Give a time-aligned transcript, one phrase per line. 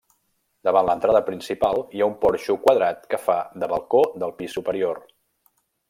[0.67, 5.05] Davant l'entrada principal hi ha un porxo quadrat que fa de balcó del pis superior.